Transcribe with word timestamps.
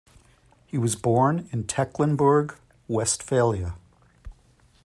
He 0.65 0.79
was 0.79 0.95
born 0.95 1.47
in 1.51 1.65
Tecklenburg, 1.67 2.57
Westphalia. 2.87 3.75